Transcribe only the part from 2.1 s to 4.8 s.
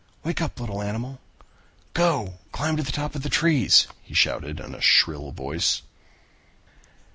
and climb to the top of the trees," he shouted in